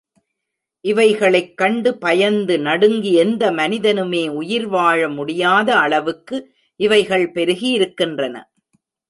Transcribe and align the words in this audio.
இவைகளைக் 0.85 1.57
கண்டு 1.57 1.97
பயந்து 1.97 2.59
நடுங்கி 2.59 3.13
எந்த 3.13 3.51
மனிதனுமே 3.51 4.27
உயிர் 4.27 4.67
வாழ 4.67 5.09
முடியாத 5.09 5.77
அளவுக்கு 5.77 6.53
இவைகள் 6.79 7.31
பெருகியிருக்கின்றன. 7.31 8.35